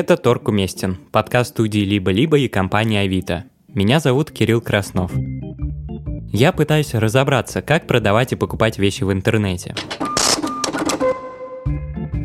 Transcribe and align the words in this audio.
Это 0.00 0.16
Торг 0.16 0.48
Уместен, 0.48 0.96
подкаст 1.12 1.50
студии 1.50 1.80
«Либо-либо» 1.80 2.38
и 2.38 2.48
компании 2.48 3.00
«Авито». 3.00 3.44
Меня 3.68 4.00
зовут 4.00 4.30
Кирилл 4.30 4.62
Краснов. 4.62 5.12
Я 6.32 6.52
пытаюсь 6.52 6.94
разобраться, 6.94 7.60
как 7.60 7.86
продавать 7.86 8.32
и 8.32 8.36
покупать 8.36 8.78
вещи 8.78 9.04
в 9.04 9.12
интернете. 9.12 9.74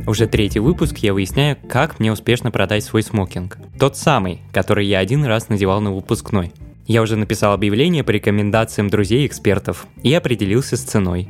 Уже 0.08 0.26
третий 0.28 0.60
выпуск 0.60 1.00
я 1.00 1.14
выясняю, 1.14 1.58
как 1.68 2.00
мне 2.00 2.14
успешно 2.14 2.50
продать 2.50 2.86
свой 2.86 3.04
смокинг. 3.04 3.58
Тот 3.78 3.98
самый, 3.98 4.40
который 4.54 4.88
я 4.88 5.00
один 5.00 5.26
раз 5.26 5.50
надевал 5.50 5.82
на 5.82 5.92
выпускной. 5.92 6.54
Я 6.88 7.02
уже 7.02 7.18
написал 7.18 7.52
объявление 7.52 8.06
по 8.06 8.12
рекомендациям 8.12 8.90
друзей 8.90 9.24
и 9.24 9.28
экспертов 9.28 9.86
и 10.02 10.14
определился 10.14 10.78
с 10.78 10.82
ценой. 10.82 11.28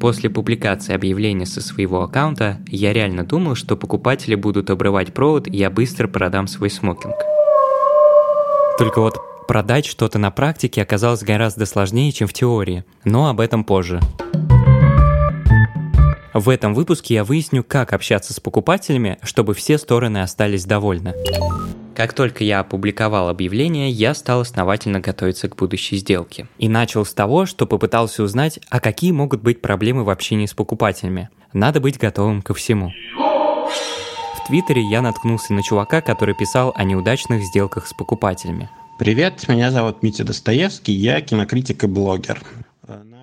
После 0.00 0.28
публикации 0.28 0.94
объявления 0.94 1.46
со 1.46 1.62
своего 1.62 2.02
аккаунта 2.02 2.60
я 2.66 2.92
реально 2.92 3.24
думал, 3.24 3.54
что 3.54 3.76
покупатели 3.76 4.34
будут 4.34 4.70
обрывать 4.70 5.14
провод 5.14 5.48
и 5.48 5.56
я 5.56 5.70
быстро 5.70 6.06
продам 6.06 6.46
свой 6.46 6.70
смокинг. 6.70 7.16
Только 8.78 9.00
вот 9.00 9.18
продать 9.48 9.86
что-то 9.86 10.18
на 10.18 10.30
практике 10.30 10.82
оказалось 10.82 11.22
гораздо 11.22 11.64
сложнее, 11.64 12.12
чем 12.12 12.28
в 12.28 12.34
теории, 12.34 12.84
но 13.04 13.28
об 13.28 13.40
этом 13.40 13.64
позже. 13.64 14.00
В 16.34 16.50
этом 16.50 16.74
выпуске 16.74 17.14
я 17.14 17.24
выясню, 17.24 17.64
как 17.64 17.94
общаться 17.94 18.34
с 18.34 18.40
покупателями, 18.40 19.18
чтобы 19.22 19.54
все 19.54 19.78
стороны 19.78 20.18
остались 20.18 20.66
довольны. 20.66 21.14
Как 21.96 22.12
только 22.12 22.44
я 22.44 22.60
опубликовал 22.60 23.30
объявление, 23.30 23.88
я 23.88 24.12
стал 24.12 24.40
основательно 24.40 25.00
готовиться 25.00 25.48
к 25.48 25.56
будущей 25.56 25.96
сделке. 25.96 26.46
И 26.58 26.68
начал 26.68 27.06
с 27.06 27.14
того, 27.14 27.46
что 27.46 27.66
попытался 27.66 28.22
узнать, 28.22 28.60
а 28.68 28.80
какие 28.80 29.12
могут 29.12 29.40
быть 29.40 29.62
проблемы 29.62 30.04
в 30.04 30.10
общении 30.10 30.44
с 30.44 30.52
покупателями. 30.52 31.30
Надо 31.54 31.80
быть 31.80 31.98
готовым 31.98 32.42
ко 32.42 32.52
всему. 32.52 32.92
В 33.16 34.46
Твиттере 34.46 34.82
я 34.82 35.00
наткнулся 35.00 35.54
на 35.54 35.62
чувака, 35.62 36.02
который 36.02 36.34
писал 36.34 36.74
о 36.76 36.84
неудачных 36.84 37.42
сделках 37.42 37.86
с 37.86 37.94
покупателями. 37.94 38.68
Привет, 38.98 39.48
меня 39.48 39.70
зовут 39.70 40.02
Митя 40.02 40.24
Достоевский, 40.24 40.92
я 40.92 41.22
кинокритик 41.22 41.84
и 41.84 41.86
блогер. 41.86 42.42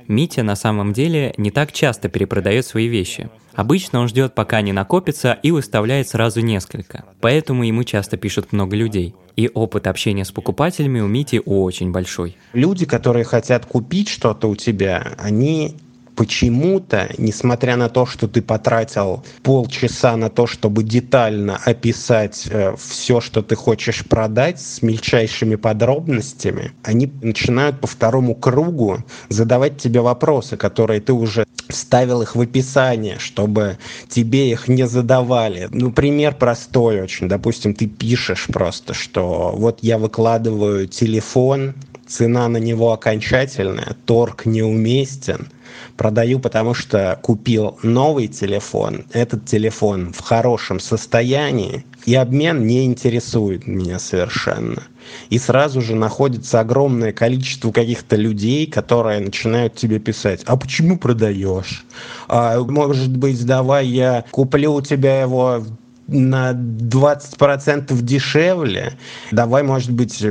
Митя 0.08 0.44
на 0.44 0.56
самом 0.56 0.94
деле 0.94 1.34
не 1.38 1.52
так 1.52 1.72
часто 1.72 2.10
перепродает 2.10 2.66
свои 2.66 2.88
вещи. 2.88 3.30
Обычно 3.54 4.00
он 4.00 4.08
ждет, 4.08 4.34
пока 4.34 4.58
они 4.58 4.74
накопятся, 4.74 5.38
и 5.44 5.52
выставляет 5.52 6.08
сразу 6.08 6.42
несколько. 6.42 7.06
Поэтому 7.22 7.64
ему 7.64 7.84
часто 7.84 8.18
пишут 8.18 8.52
много 8.52 8.76
людей. 8.76 9.16
И 9.36 9.50
опыт 9.52 9.88
общения 9.88 10.26
с 10.26 10.32
покупателями 10.32 11.00
у 11.00 11.08
Мити 11.08 11.42
очень 11.44 11.92
большой. 11.92 12.38
Люди, 12.54 12.86
которые 12.86 13.26
хотят 13.26 13.66
купить 13.66 14.10
что-то 14.10 14.48
у 14.48 14.56
тебя, 14.56 15.14
они 15.18 15.76
почему-то, 16.16 17.10
несмотря 17.18 17.76
на 17.76 17.90
то, 17.90 18.06
что 18.06 18.28
ты 18.28 18.42
потратил 18.42 19.24
полчаса 19.42 20.16
на 20.18 20.30
то, 20.30 20.48
чтобы 20.48 20.84
детально 20.84 21.60
описать 21.64 22.48
э, 22.50 22.76
все, 22.78 23.22
что 23.22 23.42
ты 23.42 23.56
хочешь 23.56 24.06
продать 24.06 24.62
с 24.62 24.82
мельчайшими 24.82 25.56
подробностями, 25.56 26.72
они 26.84 27.12
начинают 27.22 27.80
по 27.80 27.88
второму 27.88 28.36
кругу 28.36 29.04
задавать 29.30 29.78
тебе 29.78 30.02
вопросы, 30.02 30.58
которые 30.58 31.02
ты 31.02 31.14
уже 31.14 31.46
вставил 31.70 32.22
их 32.22 32.36
в 32.36 32.42
описание, 32.42 33.18
чтобы 33.20 33.78
тебе 34.08 34.52
их 34.52 34.68
не 34.68 34.88
задавали. 34.88 35.68
Ну, 35.72 35.92
пример 35.92 36.36
простой 36.36 37.02
очень. 37.02 37.28
Допустим, 37.28 37.74
ты 37.74 37.88
пишешь 37.88 38.48
просто, 38.48 38.94
что 38.94 39.54
вот 39.56 39.80
я 39.82 39.98
выкладываю 39.98 40.88
телефон, 40.88 41.74
цена 42.06 42.48
на 42.48 42.58
него 42.58 42.92
окончательная, 42.92 43.96
торг 44.06 44.46
неуместен– 44.46 45.48
Продаю, 45.98 46.40
потому 46.40 46.74
что 46.74 47.20
купил 47.22 47.78
новый 47.84 48.28
телефон. 48.28 49.06
Этот 49.14 49.46
телефон 49.46 50.14
в 50.14 50.22
хорошем 50.22 50.80
состоянии, 50.80 51.86
и 52.06 52.16
обмен 52.16 52.66
не 52.66 52.86
интересует 52.86 53.68
меня 53.68 54.00
совершенно. 54.00 54.84
И 55.30 55.38
сразу 55.38 55.82
же 55.82 55.96
находится 55.96 56.60
огромное 56.60 57.12
количество 57.12 57.72
каких-то 57.72 58.16
людей, 58.16 58.68
которые 58.68 59.20
начинают 59.20 59.76
тебе 59.76 60.00
писать, 60.00 60.42
а 60.46 60.58
почему 60.58 60.98
продаешь? 60.98 61.86
А, 62.28 62.60
может 62.60 63.16
быть, 63.16 63.46
давай 63.46 63.88
я 63.88 64.26
куплю 64.32 64.74
у 64.74 64.82
тебя 64.82 65.22
его 65.22 65.64
на 66.14 66.52
20% 66.52 67.94
дешевле. 68.02 68.94
Давай, 69.32 69.64
может 69.64 69.92
быть, 69.92 70.24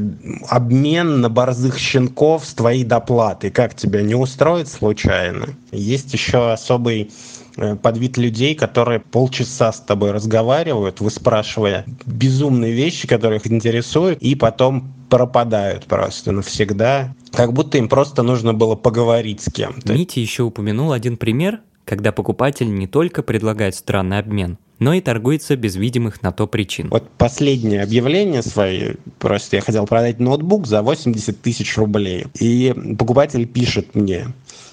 обмен 0.49 1.21
на 1.21 1.29
борзых 1.29 1.79
щенков 1.79 2.45
с 2.47 2.55
твоей 2.55 2.85
доплатой. 2.85 3.51
Как 3.51 3.75
тебя 3.75 4.03
не 4.03 4.15
устроит 4.15 4.69
случайно? 4.69 5.49
Есть 5.73 6.13
еще 6.13 6.53
особый 6.53 7.11
э, 7.57 7.77
подвид 7.77 8.17
людей, 8.17 8.55
которые 8.55 9.01
полчаса 9.01 9.73
с 9.73 9.81
тобой 9.81 10.13
разговаривают, 10.13 11.01
выспрашивая 11.01 11.85
безумные 12.07 12.73
вещи, 12.73 13.09
которые 13.09 13.41
их 13.41 13.47
интересуют, 13.47 14.21
и 14.21 14.35
потом 14.35 14.95
пропадают 15.11 15.85
просто 15.85 16.33
навсегда. 16.33 17.15
Как 17.33 17.53
будто 17.53 17.77
им 17.77 17.89
просто 17.89 18.23
нужно 18.23 18.55
было 18.55 18.77
поговорить 18.77 19.43
с 19.43 19.53
кем-то. 19.53 19.93
Мити 19.93 20.21
еще 20.21 20.45
упомянул 20.45 20.93
один 20.93 21.17
пример, 21.17 21.61
когда 21.85 22.13
покупатель 22.13 22.73
не 22.73 22.87
только 22.87 23.23
предлагает 23.23 23.75
странный 23.75 24.19
обмен, 24.19 24.59
но 24.79 24.95
и 24.95 25.01
торгуется 25.01 25.57
без 25.57 25.77
видимых 25.77 26.23
на 26.23 26.33
то 26.33 26.47
причин. 26.47 26.89
Вот 26.89 27.09
последнее 27.11 27.83
объявление 27.83 28.43
свое, 28.43 28.97
просто 29.19 29.57
я 29.57 29.63
хотел 29.63 29.87
продать 29.87 30.19
ноутбук 30.19 30.67
за 30.67 30.83
80 30.83 31.41
тысяч 31.41 31.77
рублей. 31.77 32.27
И 32.41 32.75
покупатель 32.99 33.47
пишет 33.47 33.95
мне, 33.95 34.29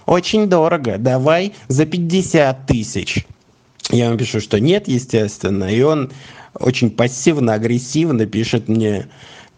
очень 0.06 0.48
дорого, 0.48 0.98
давай 0.98 1.54
за 1.68 1.86
50 1.86 2.66
тысяч. 2.66 3.26
Я 3.92 4.08
ему 4.08 4.18
пишу, 4.18 4.40
что 4.40 4.60
нет, 4.60 4.88
естественно, 4.88 5.66
и 5.66 5.82
он 5.82 6.12
очень 6.60 6.90
пассивно-агрессивно 6.90 8.26
пишет 8.26 8.68
мне, 8.68 9.08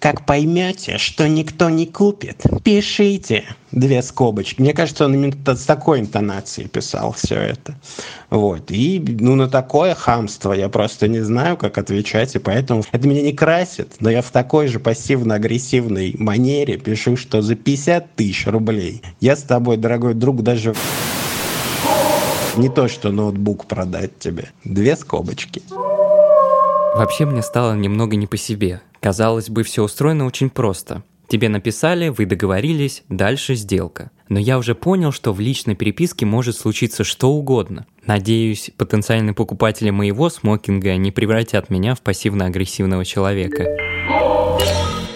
как 0.02 0.26
поймете, 0.26 0.98
что 0.98 1.28
никто 1.28 1.70
не 1.70 1.86
купит, 1.86 2.44
пишите 2.64 3.46
две 3.72 4.02
скобочки. 4.02 4.60
Мне 4.60 4.74
кажется, 4.74 5.06
он 5.06 5.14
именно 5.14 5.56
с 5.56 5.64
такой 5.64 6.00
интонацией 6.00 6.68
писал 6.68 7.14
все 7.14 7.36
это. 7.36 7.76
Вот. 8.32 8.72
И 8.72 9.00
ну, 9.20 9.36
на 9.36 9.48
такое 9.48 9.94
хамство 9.94 10.54
я 10.54 10.70
просто 10.70 11.08
не 11.08 11.20
знаю, 11.20 11.56
как 11.56 11.78
отвечать, 11.78 12.36
и 12.36 12.40
поэтому 12.40 12.84
это 12.92 13.08
меня 13.08 13.22
не 13.22 13.32
красит, 13.32 13.94
но 14.00 14.10
я 14.10 14.24
в 14.24 14.32
такой 14.32 14.68
же 14.68 14.80
пассивно-агрессивной 14.80 16.16
манере 16.18 16.78
пишу, 16.78 17.16
что 17.16 17.44
за 17.44 17.54
50 17.54 18.16
тысяч 18.16 18.48
рублей 18.48 19.04
я 19.20 19.36
с 19.36 19.44
тобой, 19.44 19.78
дорогой 19.78 20.16
друг, 20.16 20.42
даже 20.42 20.74
не 22.58 22.70
то, 22.70 22.88
что 22.88 23.12
ноутбук 23.12 23.68
продать 23.68 24.18
тебе. 24.18 24.50
Две 24.64 24.96
скобочки. 24.96 25.62
Вообще 26.96 27.26
мне 27.28 27.44
стало 27.44 27.76
немного 27.76 28.16
не 28.16 28.26
по 28.26 28.36
себе. 28.36 28.82
Казалось 29.02 29.50
бы, 29.50 29.64
все 29.64 29.84
устроено 29.84 30.26
очень 30.26 30.52
просто. 30.52 31.04
Тебе 31.28 31.50
написали, 31.50 32.10
вы 32.10 32.26
договорились, 32.26 33.04
дальше 33.10 33.56
сделка. 33.56 34.12
Но 34.30 34.38
я 34.38 34.60
уже 34.60 34.76
понял, 34.76 35.12
что 35.12 35.34
в 35.34 35.40
личной 35.40 35.76
переписке 35.76 36.26
может 36.26 36.56
случиться 36.56 37.04
что 37.04 37.32
угодно. 37.32 37.88
Надеюсь, 38.06 38.70
потенциальные 38.78 39.34
покупатели 39.34 39.90
моего 39.90 40.30
смокинга 40.30 40.96
не 40.98 41.12
превратят 41.12 41.72
меня 41.72 41.96
в 41.96 42.02
пассивно-агрессивного 42.02 43.04
человека. 43.04 43.66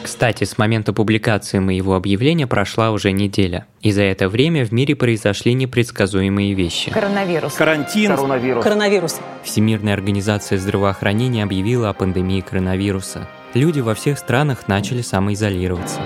Кстати, 0.03 0.46
с 0.46 0.57
момента 0.57 0.91
публикации 0.91 1.59
моего 1.59 1.96
объявления 1.96 2.47
прошла 2.47 2.91
уже 2.91 3.12
неделя. 3.12 3.67
И 3.81 3.91
за 3.91 4.03
это 4.03 4.29
время 4.29 4.66
в 4.66 4.72
мире 4.72 4.96
произошли 4.96 5.53
непредсказуемые 5.53 6.53
вещи. 6.53 6.90
Коронавирус. 6.91 7.53
Карантин. 7.53 8.16
Коронавирус. 8.16 8.63
Коронавирус. 8.63 9.19
Всемирная 9.44 9.94
организация 9.94 10.57
здравоохранения 10.57 11.44
объявила 11.44 11.90
о 11.90 11.93
пандемии 11.93 12.41
коронавируса. 12.41 13.28
Люди 13.55 13.79
во 13.79 13.96
всех 13.96 14.19
странах 14.19 14.67
начали 14.67 15.02
самоизолироваться. 15.02 16.02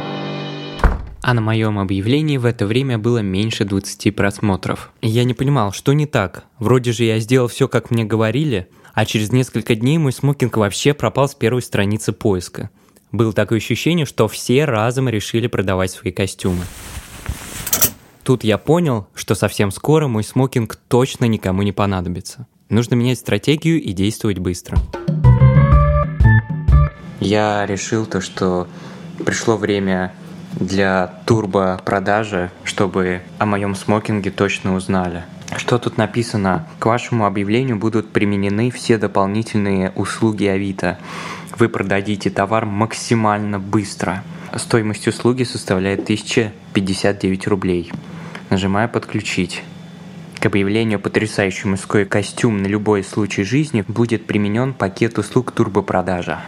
А 1.24 1.34
на 1.34 1.42
моем 1.42 1.80
объявлении 1.80 2.38
в 2.38 2.46
это 2.46 2.68
время 2.68 3.00
было 3.00 3.24
меньше 3.24 3.66
20 3.66 4.16
просмотров. 4.16 4.92
Я 5.02 5.24
не 5.24 5.34
понимал, 5.34 5.72
что 5.72 5.94
не 5.94 6.06
так. 6.06 6.44
Вроде 6.60 6.92
же 6.92 7.06
я 7.06 7.18
сделал 7.18 7.48
все, 7.48 7.68
как 7.68 7.90
мне 7.90 8.06
говорили, 8.06 8.70
а 8.94 9.04
через 9.04 9.32
несколько 9.32 9.74
дней 9.74 9.98
мой 9.98 10.12
смокинг 10.12 10.58
вообще 10.58 10.94
пропал 10.94 11.28
с 11.28 11.34
первой 11.34 11.64
страницы 11.64 12.14
поиска. 12.14 12.70
Было 13.12 13.34
такое 13.34 13.58
ощущение, 13.58 14.06
что 14.06 14.28
все 14.28 14.66
разом 14.66 15.10
решили 15.10 15.48
продавать 15.48 15.90
свои 15.90 16.12
костюмы. 16.12 16.64
Тут 18.24 18.44
я 18.44 18.60
понял, 18.60 19.08
что 19.16 19.34
совсем 19.34 19.72
скоро 19.72 20.08
мой 20.08 20.24
смокинг 20.24 20.76
точно 20.88 21.26
никому 21.26 21.64
не 21.64 21.72
понадобится. 21.72 22.46
Нужно 22.70 22.94
менять 22.94 23.18
стратегию 23.18 23.82
и 23.82 23.92
действовать 23.94 24.38
быстро. 24.38 24.78
Я 27.20 27.66
решил 27.66 28.06
то, 28.06 28.22
что 28.22 28.68
пришло 29.26 29.58
время 29.58 30.14
для 30.54 31.14
турбо-продажи, 31.26 32.52
чтобы 32.64 33.22
о 33.38 33.46
моем 33.46 33.76
смокинге 33.76 34.32
точно 34.32 34.76
узнали. 34.76 35.24
Что 35.58 35.78
тут 35.80 35.98
написано? 35.98 36.68
К 36.80 36.86
вашему 36.86 37.26
объявлению 37.26 37.78
будут 37.78 38.12
применены 38.12 38.72
все 38.72 38.98
дополнительные 38.98 39.92
услуги 39.96 40.46
Авито 40.46 40.98
вы 41.60 41.68
продадите 41.68 42.30
товар 42.30 42.66
максимально 42.66 43.60
быстро. 43.60 44.24
Стоимость 44.56 45.08
услуги 45.08 45.44
составляет 45.44 46.04
1059 46.04 47.48
рублей. 47.48 47.92
Нажимаю 48.50 48.90
«Подключить». 48.90 49.64
К 50.40 50.46
объявлению 50.46 51.00
«Потрясающий 51.02 51.68
мужской 51.68 52.06
костюм 52.06 52.64
на 52.64 52.68
любой 52.68 53.04
случай 53.04 53.44
жизни» 53.44 53.84
будет 53.88 54.26
применен 54.26 54.74
пакет 54.74 55.18
услуг 55.18 55.52
турбопродажа. 55.52 56.40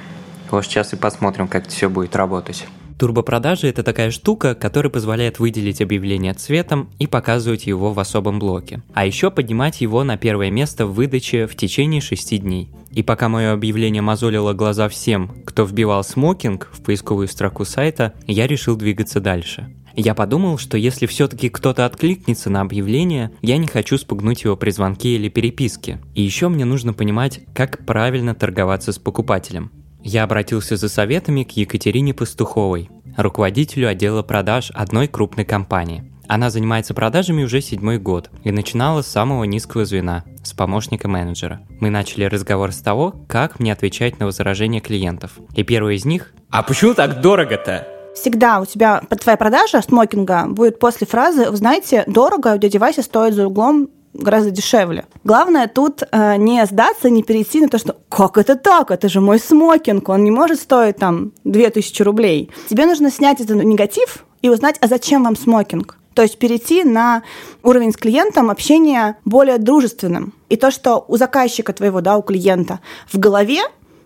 Вот 0.51 0.65
сейчас 0.65 0.93
и 0.93 0.97
посмотрим, 0.97 1.47
как 1.47 1.67
все 1.67 1.89
будет 1.89 2.15
работать. 2.15 2.67
Турбопродажи– 2.99 3.67
это 3.69 3.81
такая 3.81 4.11
штука, 4.11 4.53
которая 4.53 4.91
позволяет 4.91 5.39
выделить 5.39 5.81
объявление 5.81 6.35
цветом 6.35 6.91
и 6.99 7.07
показывать 7.07 7.65
его 7.65 7.93
в 7.93 7.99
особом 7.99 8.37
блоке. 8.37 8.83
А 8.93 9.07
еще 9.07 9.31
поднимать 9.31 9.81
его 9.81 10.03
на 10.03 10.17
первое 10.17 10.51
место 10.51 10.85
в 10.85 10.93
выдаче 10.93 11.47
в 11.47 11.55
течение 11.55 11.99
6 11.99 12.39
дней. 12.39 12.69
И 12.91 13.01
пока 13.01 13.27
мое 13.27 13.53
объявление 13.53 14.03
мозолило 14.03 14.53
глаза 14.53 14.87
всем, 14.87 15.31
кто 15.45 15.63
вбивал 15.63 16.03
смокинг 16.03 16.69
в 16.71 16.83
поисковую 16.83 17.27
строку 17.27 17.65
сайта, 17.65 18.13
я 18.27 18.45
решил 18.45 18.75
двигаться 18.75 19.19
дальше. 19.19 19.73
Я 19.95 20.13
подумал, 20.13 20.59
что 20.59 20.77
если 20.77 21.07
все-таки 21.07 21.49
кто-то 21.49 21.87
откликнется 21.87 22.51
на 22.51 22.61
объявление, 22.61 23.31
я 23.41 23.57
не 23.57 23.67
хочу 23.67 23.97
спугнуть 23.97 24.43
его 24.43 24.55
при 24.55 24.69
звонке 24.69 25.15
или 25.15 25.27
переписке. 25.27 25.99
И 26.13 26.21
еще 26.21 26.49
мне 26.49 26.65
нужно 26.65 26.93
понимать, 26.93 27.41
как 27.55 27.83
правильно 27.85 28.35
торговаться 28.35 28.91
с 28.91 28.99
покупателем. 28.99 29.71
Я 30.03 30.23
обратился 30.23 30.77
за 30.77 30.89
советами 30.89 31.43
к 31.43 31.51
Екатерине 31.51 32.13
Пастуховой, 32.13 32.89
руководителю 33.17 33.87
отдела 33.87 34.23
продаж 34.23 34.71
одной 34.73 35.07
крупной 35.07 35.45
компании. 35.45 36.11
Она 36.27 36.49
занимается 36.49 36.93
продажами 36.93 37.43
уже 37.43 37.61
седьмой 37.61 37.99
год 37.99 38.29
и 38.43 38.51
начинала 38.51 39.01
с 39.01 39.07
самого 39.07 39.43
низкого 39.43 39.85
звена, 39.85 40.23
с 40.43 40.53
помощника 40.53 41.07
менеджера. 41.07 41.61
Мы 41.79 41.89
начали 41.89 42.23
разговор 42.23 42.71
с 42.71 42.77
того, 42.77 43.13
как 43.27 43.59
мне 43.59 43.73
отвечать 43.73 44.19
на 44.19 44.25
возражения 44.25 44.79
клиентов. 44.79 45.33
И 45.55 45.63
первый 45.63 45.97
из 45.97 46.05
них 46.05 46.33
«А 46.49 46.63
почему 46.63 46.93
так 46.93 47.21
дорого-то?» 47.21 47.87
Всегда 48.15 48.59
у 48.59 48.65
тебя 48.65 49.01
твоя 49.19 49.37
продажа 49.37 49.81
смокинга 49.81 50.47
будет 50.47 50.79
после 50.79 51.05
фразы 51.05 51.49
«Вы 51.49 51.57
знаете, 51.57 52.03
дорого, 52.07 52.55
у 52.55 52.57
дяди 52.57 52.77
Вася 52.77 53.03
стоит 53.03 53.33
за 53.33 53.47
углом 53.47 53.89
гораздо 54.13 54.51
дешевле. 54.51 55.05
Главное 55.23 55.67
тут 55.67 56.03
э, 56.11 56.35
не 56.37 56.65
сдаться, 56.65 57.09
не 57.09 57.23
перейти 57.23 57.61
на 57.61 57.69
то, 57.69 57.77
что 57.77 57.97
как 58.09 58.37
это 58.37 58.55
так, 58.55 58.91
это 58.91 59.09
же 59.09 59.21
мой 59.21 59.39
смокинг, 59.39 60.09
он 60.09 60.23
не 60.23 60.31
может 60.31 60.59
стоить 60.59 60.97
там 60.97 61.31
2000 61.43 62.01
рублей. 62.03 62.51
Тебе 62.69 62.85
нужно 62.85 63.11
снять 63.11 63.39
этот 63.39 63.63
негатив 63.63 64.25
и 64.41 64.49
узнать, 64.49 64.77
а 64.81 64.87
зачем 64.87 65.23
вам 65.23 65.35
смокинг? 65.35 65.97
То 66.13 66.23
есть 66.23 66.37
перейти 66.39 66.83
на 66.83 67.23
уровень 67.63 67.93
с 67.93 67.97
клиентом 67.97 68.49
общения 68.49 69.17
более 69.23 69.57
дружественным. 69.57 70.33
И 70.49 70.57
то, 70.57 70.69
что 70.71 71.05
у 71.07 71.17
заказчика 71.17 71.71
твоего, 71.71 72.01
да, 72.01 72.17
у 72.17 72.21
клиента 72.21 72.81
в 73.11 73.17
голове, 73.17 73.61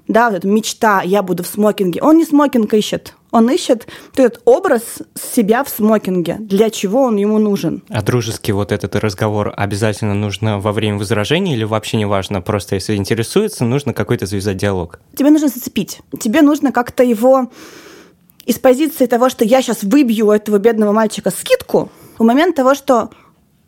да, 0.07 0.30
вот 0.30 0.38
эта 0.38 0.48
мечта 0.48 1.02
«я 1.02 1.24
буду 1.24 1.44
в 1.44 1.48
смокинге», 1.48 2.02
он 2.02 2.18
не 2.18 2.25
смокинг 2.25 2.72
ищет, 2.75 3.16
он 3.35 3.49
ищет 3.49 3.85
этот 4.15 4.41
образ 4.45 4.99
себя 5.13 5.65
в 5.65 5.69
смокинге, 5.69 6.37
для 6.39 6.69
чего 6.69 7.01
он 7.01 7.17
ему 7.17 7.37
нужен. 7.37 7.83
А 7.89 8.01
дружеский 8.01 8.53
вот 8.53 8.71
этот 8.71 8.95
разговор 8.95 9.53
обязательно 9.57 10.13
нужно 10.13 10.57
во 10.59 10.71
время 10.71 10.97
возражения 10.97 11.53
или 11.53 11.65
вообще 11.65 11.97
не 11.97 12.05
важно, 12.05 12.41
просто 12.41 12.75
если 12.75 12.95
интересуется, 12.95 13.65
нужно 13.65 13.93
какой-то 13.93 14.25
завязать 14.25 14.55
диалог? 14.55 15.01
Тебе 15.17 15.31
нужно 15.31 15.49
зацепить. 15.49 15.99
Тебе 16.17 16.41
нужно 16.41 16.71
как-то 16.71 17.03
его 17.03 17.51
из 18.45 18.57
позиции 18.57 19.05
того, 19.05 19.27
что 19.27 19.43
я 19.43 19.61
сейчас 19.61 19.83
выбью 19.83 20.27
у 20.27 20.31
этого 20.31 20.57
бедного 20.57 20.93
мальчика 20.93 21.29
скидку, 21.29 21.89
в 22.17 22.23
момент 22.23 22.55
того, 22.55 22.73
что 22.73 23.09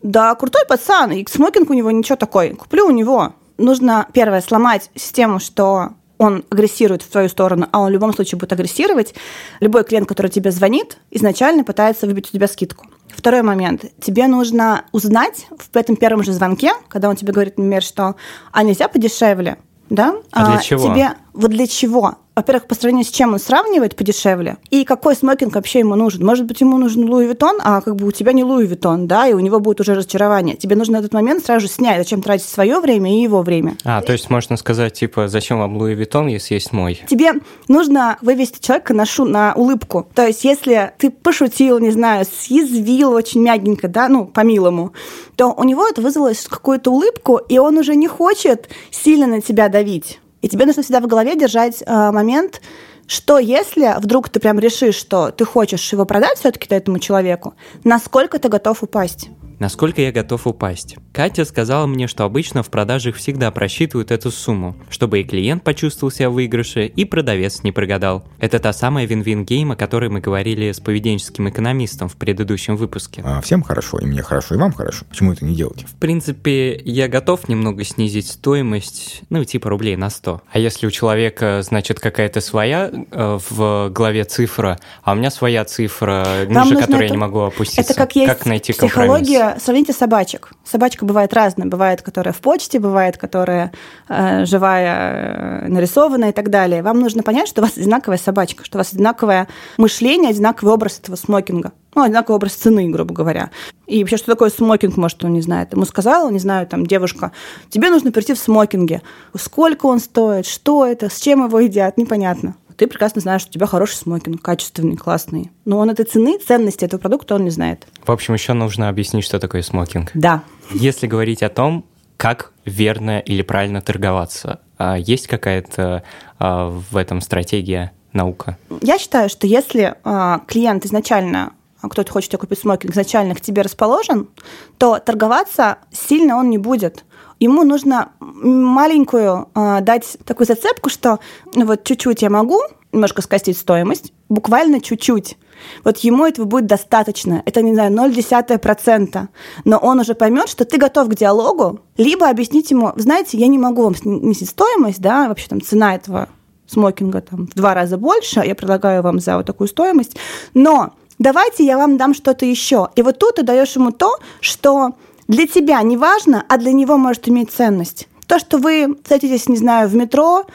да, 0.01 0.33
крутой 0.35 0.61
пацан, 0.65 1.11
и 1.11 1.27
смокинг 1.29 1.69
у 1.69 1.73
него 1.73 1.91
ничего 1.91 2.15
такой, 2.15 2.51
куплю 2.51 2.87
у 2.87 2.91
него. 2.91 3.33
Нужно, 3.57 4.07
первое, 4.13 4.39
сломать 4.39 4.89
систему, 4.95 5.39
что 5.39 5.89
он 6.17 6.43
агрессирует 6.49 7.01
в 7.01 7.09
твою 7.09 7.29
сторону, 7.29 7.67
а 7.71 7.79
он 7.79 7.89
в 7.89 7.93
любом 7.93 8.13
случае 8.13 8.39
будет 8.39 8.53
агрессировать, 8.53 9.13
любой 9.59 9.83
клиент, 9.83 10.07
который 10.07 10.29
тебе 10.29 10.51
звонит, 10.51 10.97
изначально 11.11 11.63
пытается 11.63 12.07
выбить 12.07 12.29
у 12.29 12.31
тебя 12.31 12.47
скидку. 12.47 12.87
Второй 13.09 13.41
момент. 13.41 13.85
Тебе 14.01 14.27
нужно 14.27 14.85
узнать 14.91 15.47
в 15.71 15.75
этом 15.75 15.95
первом 15.95 16.23
же 16.23 16.33
звонке, 16.33 16.73
когда 16.87 17.09
он 17.09 17.15
тебе 17.15 17.33
говорит, 17.33 17.57
например, 17.57 17.81
что 17.81 18.15
«а 18.51 18.63
нельзя 18.63 18.87
подешевле?» 18.87 19.57
да? 19.89 20.15
А 20.31 20.45
для 20.45 20.59
а, 20.59 20.61
чего? 20.61 20.87
Тебе 20.87 21.11
вот 21.33 21.51
для 21.51 21.67
чего? 21.67 22.15
Во-первых, 22.37 22.67
по 22.67 22.75
сравнению 22.75 23.03
с 23.03 23.09
чем 23.09 23.33
он 23.33 23.39
сравнивает 23.39 23.95
подешевле, 23.95 24.57
и 24.69 24.83
какой 24.83 25.15
смокинг 25.15 25.55
вообще 25.55 25.79
ему 25.79 25.95
нужен. 25.95 26.23
Может 26.23 26.45
быть, 26.45 26.61
ему 26.61 26.77
нужен 26.77 27.09
Louis 27.09 27.25
Vuitton, 27.25 27.57
а 27.63 27.81
как 27.81 27.95
бы 27.95 28.05
у 28.05 28.11
тебя 28.11 28.31
не 28.31 28.43
Louis 28.43 28.67
Vuitton, 28.67 29.07
да, 29.07 29.27
и 29.27 29.33
у 29.33 29.39
него 29.39 29.59
будет 29.59 29.81
уже 29.81 29.95
разочарование. 29.95 30.55
Тебе 30.55 30.75
нужно 30.75 30.97
этот 30.97 31.13
момент 31.13 31.43
сразу 31.43 31.61
же 31.61 31.67
снять, 31.67 31.97
зачем 31.97 32.21
тратить 32.21 32.45
свое 32.45 32.79
время 32.79 33.11
и 33.11 33.23
его 33.23 33.41
время. 33.41 33.75
А, 33.83 34.03
то 34.03 34.13
есть 34.13 34.29
можно 34.29 34.55
сказать, 34.55 34.93
типа, 34.93 35.27
зачем 35.27 35.57
вам 35.57 35.77
Louis 35.77 35.95
Vuitton, 35.95 36.27
если 36.27 36.53
есть 36.53 36.73
мой? 36.73 37.01
Тебе 37.09 37.33
нужно 37.67 38.19
вывести 38.21 38.63
человека 38.63 38.93
на, 38.93 39.07
шу 39.07 39.25
на 39.25 39.53
улыбку. 39.55 40.07
То 40.13 40.27
есть 40.27 40.43
если 40.43 40.91
ты 40.99 41.09
пошутил, 41.09 41.79
не 41.79 41.89
знаю, 41.89 42.23
съязвил 42.31 43.13
очень 43.13 43.41
мягенько, 43.41 43.87
да, 43.87 44.09
ну, 44.09 44.25
по-милому, 44.25 44.93
то 45.37 45.55
у 45.57 45.63
него 45.63 45.87
это 45.87 46.03
вызвало 46.03 46.33
какую-то 46.47 46.91
улыбку, 46.91 47.37
и 47.37 47.57
он 47.57 47.79
уже 47.79 47.95
не 47.95 48.07
хочет 48.07 48.69
сильно 48.91 49.25
на 49.25 49.41
тебя 49.41 49.69
давить. 49.69 50.19
И 50.47 50.49
тебе 50.49 50.65
нужно 50.65 50.81
всегда 50.81 51.01
в 51.01 51.07
голове 51.07 51.35
держать 51.35 51.83
э, 51.85 52.11
момент, 52.11 52.61
что 53.05 53.37
если 53.37 53.99
вдруг 53.99 54.29
ты 54.29 54.39
прям 54.39 54.59
решишь, 54.59 54.95
что 54.95 55.29
ты 55.29 55.43
хочешь 55.43 55.91
его 55.91 56.05
продать 56.05 56.37
все-таки 56.37 56.73
этому 56.73 56.99
человеку, 56.99 57.55
насколько 57.83 58.39
ты 58.39 58.47
готов 58.47 58.81
упасть? 58.81 59.29
Насколько 59.59 60.03
я 60.03 60.11
готов 60.11 60.45
упасть? 60.45 60.97
Катя 61.13 61.43
сказала 61.43 61.87
мне, 61.87 62.07
что 62.07 62.25
обычно 62.25 62.61
в 62.61 62.69
продажах 62.69 63.15
всегда 63.15 63.49
просчитывают 63.49 64.11
эту 64.11 64.29
сумму, 64.29 64.75
чтобы 64.89 65.21
и 65.21 65.23
клиент 65.23 65.63
почувствовал 65.63 66.11
себя 66.11 66.29
в 66.29 66.33
выигрыше, 66.33 66.85
и 66.85 67.05
продавец 67.05 67.63
не 67.63 67.71
прогадал. 67.71 68.23
Это 68.37 68.59
та 68.59 68.71
самая 68.71 69.05
вин-вин 69.05 69.43
гейм, 69.43 69.71
о 69.71 69.75
которой 69.75 70.09
мы 70.11 70.19
говорили 70.19 70.71
с 70.71 70.79
поведенческим 70.79 71.49
экономистом 71.49 72.07
в 72.07 72.15
предыдущем 72.17 72.77
выпуске. 72.77 73.23
А 73.25 73.41
всем 73.41 73.63
хорошо, 73.63 73.97
и 73.97 74.05
мне 74.05 74.21
хорошо, 74.21 74.53
и 74.53 74.59
вам 74.59 74.71
хорошо. 74.71 75.05
Почему 75.09 75.33
это 75.33 75.43
не 75.43 75.55
делать? 75.55 75.83
В 75.87 75.95
принципе, 75.95 76.79
я 76.85 77.07
готов 77.07 77.49
немного 77.49 77.83
снизить 77.83 78.27
стоимость, 78.27 79.23
ну, 79.31 79.43
типа 79.43 79.71
рублей 79.71 79.95
на 79.95 80.11
100. 80.11 80.41
А 80.51 80.59
если 80.59 80.85
у 80.85 80.91
человека, 80.91 81.61
значит, 81.63 81.99
какая-то 81.99 82.41
своя 82.41 82.91
э, 82.93 83.39
в 83.49 83.89
главе 83.89 84.23
цифра, 84.25 84.77
а 85.01 85.13
у 85.13 85.15
меня 85.15 85.31
своя 85.31 85.65
цифра, 85.65 86.45
ниже 86.47 86.75
которой 86.75 86.97
это... 86.97 87.03
я 87.05 87.09
не 87.09 87.17
могу 87.17 87.39
опуститься. 87.39 87.81
Это 87.81 87.95
как 87.95 88.15
есть 88.15 88.27
как 88.27 88.45
найти 88.45 88.73
психология 88.73 89.46
сравните 89.59 89.93
собачек. 89.93 90.51
Собачка 90.63 91.05
бывает 91.05 91.33
разная. 91.33 91.67
Бывает, 91.67 92.01
которая 92.01 92.33
в 92.33 92.41
почте, 92.41 92.79
бывает, 92.79 93.17
которая 93.17 93.71
э, 94.09 94.45
живая, 94.45 95.63
э, 95.63 95.67
нарисованная 95.67 96.29
и 96.29 96.33
так 96.33 96.49
далее. 96.49 96.81
Вам 96.83 96.99
нужно 96.99 97.23
понять, 97.23 97.47
что 97.47 97.61
у 97.61 97.65
вас 97.65 97.77
одинаковая 97.77 98.17
собачка, 98.17 98.65
что 98.65 98.77
у 98.77 98.79
вас 98.79 98.93
одинаковое 98.93 99.47
мышление, 99.77 100.31
одинаковый 100.31 100.73
образ 100.73 100.99
этого 100.99 101.15
смокинга. 101.15 101.73
Ну, 101.95 102.03
одинаковый 102.03 102.35
образ 102.35 102.53
цены, 102.53 102.89
грубо 102.89 103.13
говоря. 103.13 103.49
И 103.87 104.03
вообще, 104.03 104.17
что 104.17 104.27
такое 104.27 104.49
смокинг, 104.49 104.97
может, 104.97 105.23
он 105.23 105.33
не 105.33 105.41
знает. 105.41 105.73
Ему 105.73 105.85
сказала, 105.85 106.29
не 106.29 106.39
знаю, 106.39 106.67
там, 106.67 106.85
девушка, 106.85 107.31
тебе 107.69 107.89
нужно 107.89 108.11
прийти 108.11 108.33
в 108.33 108.39
смокинге. 108.39 109.01
Сколько 109.35 109.87
он 109.87 109.99
стоит, 109.99 110.45
что 110.45 110.85
это, 110.85 111.09
с 111.09 111.19
чем 111.19 111.45
его 111.45 111.59
едят, 111.59 111.97
непонятно 111.97 112.55
ты 112.77 112.87
прекрасно 112.87 113.21
знаешь, 113.21 113.41
что 113.41 113.49
у 113.49 113.53
тебя 113.53 113.65
хороший 113.65 113.95
смокинг, 113.95 114.41
качественный, 114.41 114.95
классный. 114.95 115.51
Но 115.65 115.79
он 115.79 115.89
этой 115.89 116.05
цены, 116.05 116.37
ценности 116.37 116.85
этого 116.85 116.99
продукта 116.99 117.35
он 117.35 117.43
не 117.43 117.49
знает. 117.49 117.87
В 118.05 118.11
общем, 118.11 118.35
еще 118.35 118.53
нужно 118.53 118.87
объяснить, 118.87 119.25
что 119.25 119.39
такое 119.39 119.63
смокинг. 119.63 120.11
Да. 120.13 120.43
Если 120.71 121.07
говорить 121.07 121.43
о 121.43 121.49
том, 121.49 121.85
как 122.17 122.53
верно 122.65 123.19
или 123.19 123.41
правильно 123.41 123.81
торговаться, 123.81 124.61
а 124.77 124.95
есть 124.95 125.27
какая-то 125.27 126.03
а, 126.39 126.69
в 126.69 126.95
этом 126.95 127.21
стратегия 127.21 127.91
наука? 128.13 128.57
Я 128.81 128.99
считаю, 128.99 129.29
что 129.29 129.47
если 129.47 129.95
а, 130.03 130.41
клиент 130.47 130.85
изначально 130.85 131.53
кто-то 131.81 132.11
хочет 132.11 132.31
тебе 132.31 132.39
купить 132.39 132.59
смокинг, 132.59 132.91
изначально 132.91 133.35
к 133.35 133.41
тебе 133.41 133.61
расположен, 133.61 134.29
то 134.77 134.99
торговаться 134.99 135.77
сильно 135.91 136.35
он 136.37 136.49
не 136.49 136.57
будет 136.57 137.05
ему 137.39 137.63
нужно 137.63 138.11
маленькую 138.19 139.49
э, 139.53 139.81
дать 139.81 140.17
такую 140.25 140.47
зацепку, 140.47 140.89
что 140.89 141.19
ну, 141.55 141.65
вот 141.65 141.83
чуть-чуть 141.83 142.21
я 142.21 142.29
могу 142.29 142.61
немножко 142.91 143.21
скостить 143.21 143.57
стоимость, 143.57 144.13
буквально 144.29 144.81
чуть-чуть. 144.81 145.37
Вот 145.83 145.97
ему 145.99 146.25
этого 146.25 146.45
будет 146.45 146.67
достаточно. 146.67 147.41
Это, 147.45 147.61
не 147.61 147.73
знаю, 147.73 147.91
0,1%. 147.91 149.27
Но 149.65 149.77
он 149.77 149.99
уже 149.99 150.13
поймет, 150.13 150.49
что 150.49 150.65
ты 150.65 150.77
готов 150.77 151.09
к 151.09 151.15
диалогу, 151.15 151.79
либо 151.97 152.29
объяснить 152.29 152.71
ему, 152.71 152.93
знаете, 152.95 153.37
я 153.37 153.47
не 153.47 153.57
могу 153.57 153.83
вам 153.83 153.95
снизить 153.95 154.49
стоимость, 154.49 155.01
да, 155.01 155.27
вообще 155.27 155.47
там 155.47 155.61
цена 155.61 155.95
этого 155.95 156.29
смокинга 156.67 157.21
там 157.21 157.47
в 157.47 157.55
два 157.55 157.73
раза 157.73 157.97
больше, 157.97 158.41
я 158.45 158.53
предлагаю 158.53 159.01
вам 159.01 159.19
за 159.19 159.37
вот 159.37 159.45
такую 159.45 159.69
стоимость, 159.69 160.17
но 160.53 160.93
давайте 161.17 161.65
я 161.65 161.77
вам 161.77 161.97
дам 161.97 162.13
что-то 162.13 162.45
еще. 162.45 162.89
И 162.95 163.01
вот 163.01 163.19
тут 163.19 163.35
ты 163.35 163.43
даешь 163.43 163.75
ему 163.75 163.91
то, 163.91 164.17
что 164.41 164.95
для 165.27 165.47
тебя 165.47 165.81
не 165.81 165.97
важно, 165.97 166.43
а 166.47 166.57
для 166.57 166.71
него 166.71 166.97
может 166.97 167.27
иметь 167.29 167.51
ценность. 167.51 168.07
То, 168.27 168.39
что 168.39 168.57
вы 168.57 168.95
встретитесь, 169.03 169.47
не 169.47 169.57
знаю, 169.57 169.87
в 169.89 169.95
метро, 169.95 170.45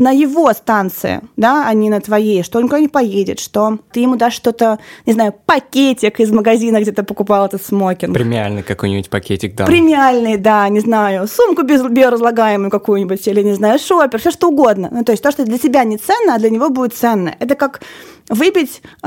на 0.00 0.12
его 0.12 0.50
станции, 0.54 1.20
да, 1.36 1.66
а 1.68 1.74
не 1.74 1.90
на 1.90 2.00
твоей, 2.00 2.42
что 2.42 2.58
он 2.58 2.64
никуда 2.64 2.80
не 2.80 2.88
поедет, 2.88 3.38
что 3.38 3.78
ты 3.92 4.00
ему 4.00 4.16
дашь 4.16 4.32
что-то, 4.32 4.78
не 5.04 5.12
знаю, 5.12 5.34
пакетик 5.44 6.20
из 6.20 6.32
магазина, 6.32 6.80
где 6.80 6.90
ты 6.90 7.02
покупал 7.02 7.44
этот 7.44 7.62
смокинг. 7.62 8.14
Премиальный 8.14 8.62
какой-нибудь 8.62 9.10
пакетик, 9.10 9.54
да. 9.54 9.66
Премиальный, 9.66 10.38
да, 10.38 10.66
не 10.70 10.80
знаю, 10.80 11.28
сумку 11.28 11.64
без 11.64 11.82
биоразлагаемую 11.82 12.70
какую-нибудь, 12.70 13.28
или, 13.28 13.42
не 13.42 13.52
знаю, 13.52 13.78
шопер, 13.78 14.18
все 14.18 14.30
что 14.30 14.48
угодно. 14.48 14.88
Ну, 14.90 15.04
то 15.04 15.12
есть 15.12 15.22
то, 15.22 15.30
что 15.30 15.44
для 15.44 15.58
тебя 15.58 15.84
не 15.84 15.98
ценно, 15.98 16.36
а 16.36 16.38
для 16.38 16.48
него 16.48 16.70
будет 16.70 16.94
ценно. 16.94 17.34
Это 17.38 17.54
как 17.54 17.82
выпить, 18.30 18.80
э, 19.02 19.06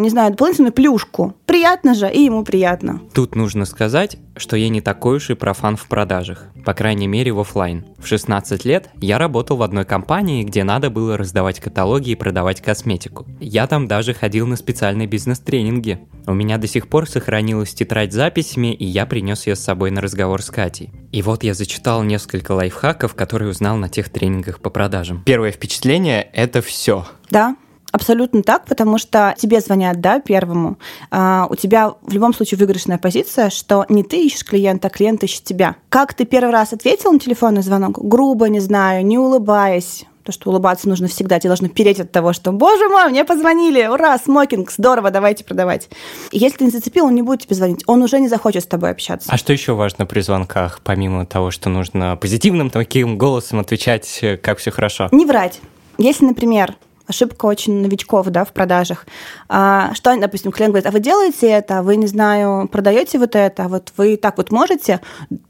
не 0.00 0.10
знаю, 0.10 0.32
дополнительную 0.32 0.72
плюшку. 0.74 1.32
Приятно 1.46 1.94
же, 1.94 2.12
и 2.12 2.24
ему 2.24 2.44
приятно. 2.44 3.00
Тут 3.14 3.36
нужно 3.36 3.64
сказать, 3.64 4.18
что 4.36 4.56
я 4.56 4.68
не 4.68 4.80
такой 4.80 5.16
уж 5.16 5.30
и 5.30 5.34
профан 5.34 5.76
в 5.76 5.86
продажах, 5.88 6.46
по 6.64 6.74
крайней 6.74 7.06
мере 7.06 7.32
в 7.32 7.40
офлайн. 7.40 7.84
В 7.98 8.06
16 8.06 8.64
лет 8.64 8.90
я 9.00 9.18
работал 9.18 9.56
в 9.56 9.62
одной 9.62 9.84
компании, 9.84 10.44
где 10.44 10.64
надо 10.64 10.90
было 10.90 11.16
раздавать 11.16 11.60
каталоги 11.60 12.10
и 12.10 12.14
продавать 12.14 12.60
косметику. 12.60 13.26
Я 13.40 13.66
там 13.66 13.86
даже 13.86 14.14
ходил 14.14 14.46
на 14.46 14.56
специальные 14.56 15.06
бизнес-тренинги. 15.06 16.00
У 16.26 16.34
меня 16.34 16.58
до 16.58 16.66
сих 16.66 16.88
пор 16.88 17.08
сохранилась 17.08 17.74
тетрадь 17.74 18.12
с 18.12 18.16
записями, 18.16 18.74
и 18.74 18.84
я 18.84 19.06
принес 19.06 19.46
ее 19.46 19.56
с 19.56 19.60
собой 19.60 19.90
на 19.90 20.00
разговор 20.00 20.42
с 20.42 20.50
Катей. 20.50 20.90
И 21.12 21.22
вот 21.22 21.44
я 21.44 21.54
зачитал 21.54 22.02
несколько 22.02 22.52
лайфхаков, 22.52 23.14
которые 23.14 23.50
узнал 23.50 23.76
на 23.76 23.88
тех 23.88 24.08
тренингах 24.08 24.60
по 24.60 24.70
продажам. 24.70 25.22
Первое 25.24 25.52
впечатление– 25.52 26.28
это 26.32 26.60
все. 26.62 27.06
Да, 27.30 27.56
Абсолютно 27.92 28.42
так, 28.42 28.66
потому 28.66 28.98
что 28.98 29.34
тебе 29.38 29.60
звонят, 29.60 30.00
да, 30.00 30.20
первому. 30.20 30.76
А, 31.10 31.46
у 31.48 31.54
тебя 31.54 31.94
в 32.02 32.12
любом 32.12 32.34
случае 32.34 32.58
выигрышная 32.58 32.98
позиция, 32.98 33.50
что 33.50 33.86
не 33.88 34.02
ты 34.02 34.26
ищешь 34.26 34.44
клиента, 34.44 34.88
а 34.88 34.90
клиент 34.90 35.22
ищет 35.24 35.44
тебя. 35.44 35.76
Как 35.88 36.14
ты 36.14 36.24
первый 36.24 36.50
раз 36.50 36.72
ответил 36.72 37.12
на 37.12 37.18
телефонный 37.18 37.62
звонок? 37.62 37.98
Грубо, 37.98 38.48
не 38.48 38.60
знаю, 38.60 39.06
не 39.06 39.18
улыбаясь, 39.18 40.04
то, 40.26 40.32
что 40.32 40.50
улыбаться 40.50 40.88
нужно 40.88 41.06
всегда, 41.06 41.38
тебе 41.38 41.50
должны 41.50 41.68
переть 41.68 42.00
от 42.00 42.10
того, 42.10 42.32
что 42.32 42.50
«Боже 42.50 42.88
мой, 42.88 43.08
мне 43.08 43.24
позвонили! 43.24 43.86
Ура, 43.86 44.18
смокинг, 44.18 44.72
здорово, 44.72 45.12
давайте 45.12 45.44
продавать». 45.44 45.88
Если 46.32 46.58
ты 46.58 46.64
не 46.64 46.70
зацепил, 46.70 47.06
он 47.06 47.14
не 47.14 47.22
будет 47.22 47.42
тебе 47.42 47.54
звонить, 47.54 47.84
он 47.86 48.02
уже 48.02 48.18
не 48.18 48.28
захочет 48.28 48.64
с 48.64 48.66
тобой 48.66 48.90
общаться. 48.90 49.28
А 49.30 49.36
что 49.36 49.52
еще 49.52 49.74
важно 49.74 50.04
при 50.04 50.20
звонках, 50.20 50.80
помимо 50.82 51.26
того, 51.26 51.52
что 51.52 51.68
нужно 51.68 52.16
позитивным 52.16 52.70
таким 52.70 53.16
голосом 53.16 53.60
отвечать, 53.60 54.20
как 54.42 54.58
все 54.58 54.72
хорошо? 54.72 55.08
Не 55.12 55.24
врать. 55.24 55.60
Если, 55.96 56.26
например, 56.26 56.74
ошибка 57.06 57.46
очень 57.46 57.80
новичков 57.80 58.26
да, 58.28 58.44
в 58.44 58.52
продажах. 58.52 59.06
А, 59.48 59.94
что, 59.94 60.16
допустим, 60.18 60.52
клиент 60.52 60.72
говорит, 60.72 60.86
а 60.86 60.90
вы 60.90 61.00
делаете 61.00 61.48
это, 61.48 61.82
вы, 61.82 61.96
не 61.96 62.06
знаю, 62.06 62.68
продаете 62.68 63.18
вот 63.18 63.36
это, 63.36 63.68
вот 63.68 63.92
вы 63.96 64.16
так 64.16 64.36
вот 64.36 64.50
можете? 64.50 65.00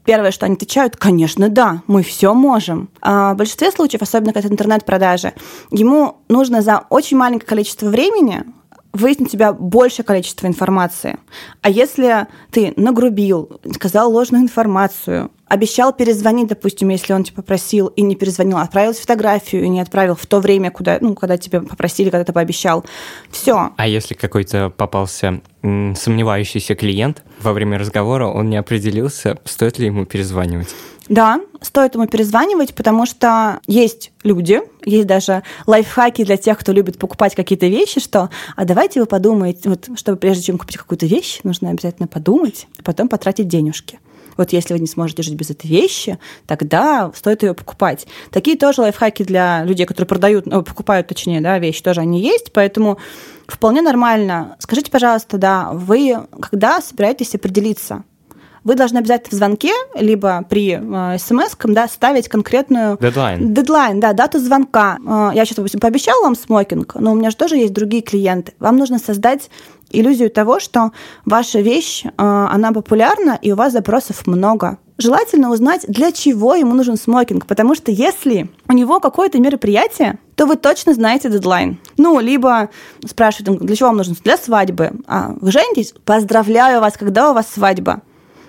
Первое, 0.05 0.31
что 0.31 0.45
они 0.45 0.55
отвечают, 0.55 0.97
конечно, 0.97 1.49
да, 1.49 1.81
мы 1.87 2.03
все 2.03 2.33
можем. 2.33 2.89
А 3.01 3.33
в 3.33 3.37
большинстве 3.37 3.71
случаев, 3.71 4.01
особенно 4.01 4.33
когда 4.33 4.47
это 4.47 4.53
интернет-продажи, 4.53 5.33
ему 5.71 6.17
нужно 6.29 6.61
за 6.61 6.83
очень 6.89 7.17
маленькое 7.17 7.47
количество 7.47 7.87
времени 7.87 8.43
выяснить 8.93 9.29
у 9.29 9.31
тебя 9.31 9.53
большее 9.53 10.05
количество 10.05 10.47
информации. 10.47 11.17
А 11.61 11.69
если 11.69 12.27
ты 12.51 12.73
нагрубил, 12.75 13.59
сказал 13.73 14.11
ложную 14.11 14.43
информацию, 14.43 15.31
обещал 15.47 15.93
перезвонить, 15.93 16.47
допустим, 16.47 16.89
если 16.89 17.13
он 17.13 17.23
тебя 17.23 17.37
попросил 17.37 17.87
и 17.87 18.01
не 18.01 18.15
перезвонил, 18.15 18.57
отправил 18.57 18.93
фотографию 18.93 19.63
и 19.63 19.69
не 19.69 19.79
отправил 19.79 20.15
в 20.15 20.25
то 20.25 20.39
время, 20.39 20.71
куда, 20.71 20.97
ну, 20.99 21.15
когда 21.15 21.37
тебя 21.37 21.61
попросили, 21.61 22.09
когда 22.09 22.25
ты 22.25 22.33
пообещал. 22.33 22.85
Все. 23.31 23.71
А 23.77 23.87
если 23.87 24.13
какой-то 24.13 24.69
попался 24.69 25.41
сомневающийся 25.61 26.75
клиент 26.75 27.23
во 27.41 27.53
время 27.53 27.77
разговора, 27.77 28.27
он 28.27 28.49
не 28.49 28.57
определился, 28.57 29.37
стоит 29.45 29.79
ли 29.79 29.87
ему 29.87 30.05
перезванивать? 30.05 30.75
Да, 31.09 31.39
стоит 31.61 31.95
ему 31.95 32.05
перезванивать, 32.07 32.75
потому 32.75 33.05
что 33.05 33.59
есть 33.65 34.11
люди, 34.23 34.61
есть 34.85 35.07
даже 35.07 35.43
лайфхаки 35.65 36.25
для 36.25 36.37
тех, 36.37 36.57
кто 36.59 36.73
любит 36.73 36.97
покупать 36.97 37.33
какие-то 37.35 37.67
вещи, 37.67 37.99
что 37.99 38.29
а 38.55 38.65
давайте 38.65 38.99
вы 38.99 39.05
подумаете, 39.05 39.69
вот 39.69 39.87
чтобы 39.95 40.17
прежде 40.17 40.43
чем 40.43 40.57
купить 40.57 40.77
какую-то 40.77 41.05
вещь, 41.05 41.39
нужно 41.43 41.69
обязательно 41.69 42.07
подумать, 42.07 42.67
а 42.77 42.83
потом 42.83 43.07
потратить 43.07 43.47
денежки. 43.47 43.99
Вот 44.35 44.53
если 44.53 44.73
вы 44.73 44.79
не 44.79 44.87
сможете 44.87 45.23
жить 45.23 45.33
без 45.33 45.49
этой 45.49 45.67
вещи, 45.67 46.19
тогда 46.45 47.11
стоит 47.15 47.41
ее 47.41 47.53
покупать. 47.53 48.05
Такие 48.29 48.55
тоже 48.55 48.81
лайфхаки 48.81 49.23
для 49.23 49.63
людей, 49.63 49.85
которые 49.85 50.07
продают, 50.07 50.45
ну, 50.45 50.61
покупают, 50.61 51.07
точнее, 51.07 51.41
да, 51.41 51.57
вещи, 51.57 51.81
тоже 51.81 52.01
они 52.01 52.21
есть, 52.21 52.53
поэтому 52.53 52.99
вполне 53.47 53.81
нормально. 53.81 54.55
Скажите, 54.59 54.91
пожалуйста, 54.91 55.37
да, 55.37 55.71
вы 55.73 56.27
когда 56.39 56.81
собираетесь 56.81 57.33
определиться, 57.33 58.03
вы 58.67 58.75
должны 58.75 58.97
обязательно 58.97 59.31
в 59.31 59.33
звонке, 59.33 59.71
либо 59.95 60.45
при 60.49 60.73
э, 60.73 61.17
смс 61.17 61.55
да, 61.63 61.87
ставить 61.87 62.27
конкретную... 62.27 62.97
Дедлайн. 62.99 63.53
Дедлайн, 63.53 64.01
да, 64.01 64.11
дату 64.11 64.39
звонка. 64.39 64.97
Э, 65.07 65.31
я 65.33 65.45
сейчас, 65.45 65.55
допустим, 65.55 65.79
пообещала 65.79 66.21
вам 66.23 66.35
смокинг, 66.35 66.95
но 66.95 67.13
у 67.13 67.15
меня 67.15 67.29
же 67.29 67.37
тоже 67.37 67.55
есть 67.55 67.71
другие 67.71 68.03
клиенты. 68.03 68.53
Вам 68.59 68.75
нужно 68.75 68.99
создать 68.99 69.49
иллюзию 69.89 70.29
того, 70.29 70.59
что 70.59 70.91
ваша 71.23 71.61
вещь, 71.61 72.03
э, 72.03 72.11
она 72.17 72.73
популярна, 72.73 73.39
и 73.41 73.53
у 73.53 73.55
вас 73.55 73.71
запросов 73.71 74.27
много. 74.27 74.79
Желательно 74.97 75.49
узнать, 75.49 75.85
для 75.87 76.11
чего 76.11 76.55
ему 76.55 76.73
нужен 76.73 76.97
смокинг, 76.97 77.45
потому 77.45 77.73
что 77.73 77.91
если 77.91 78.49
у 78.67 78.73
него 78.73 78.99
какое-то 78.99 79.39
мероприятие, 79.39 80.19
то 80.35 80.45
вы 80.45 80.57
точно 80.57 80.93
знаете 80.93 81.29
дедлайн. 81.29 81.79
Ну, 81.95 82.19
либо 82.19 82.69
спрашивают, 83.05 83.61
для 83.61 83.75
чего 83.77 83.89
вам 83.89 83.97
нужен? 83.97 84.17
Для 84.25 84.35
свадьбы. 84.35 84.91
А, 85.07 85.35
вы 85.39 85.51
женитесь? 85.51 85.93
Поздравляю 86.03 86.81
вас, 86.81 86.97
когда 86.97 87.31
у 87.31 87.33
вас 87.33 87.47
свадьба? 87.47 88.01